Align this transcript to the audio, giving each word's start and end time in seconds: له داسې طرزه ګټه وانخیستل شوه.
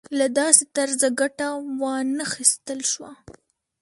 له 0.19 0.27
داسې 0.39 0.63
طرزه 0.75 1.09
ګټه 1.19 1.47
وانخیستل 1.81 2.79
شوه. 2.91 3.11